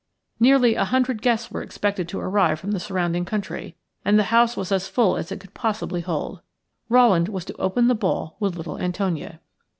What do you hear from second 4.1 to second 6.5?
the house was as full as it could possibly hold.